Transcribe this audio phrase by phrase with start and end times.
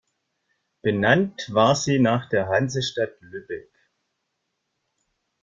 [0.81, 3.69] Benannt war sie nach der Hansestadt Lübeck.